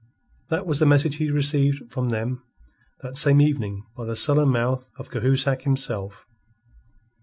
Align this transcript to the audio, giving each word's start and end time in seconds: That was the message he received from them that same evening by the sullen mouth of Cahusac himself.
That 0.49 0.65
was 0.65 0.79
the 0.79 0.87
message 0.87 1.17
he 1.17 1.29
received 1.29 1.91
from 1.91 2.09
them 2.09 2.41
that 3.03 3.17
same 3.17 3.39
evening 3.39 3.83
by 3.95 4.05
the 4.05 4.15
sullen 4.15 4.49
mouth 4.49 4.89
of 4.97 5.11
Cahusac 5.11 5.61
himself. 5.61 6.25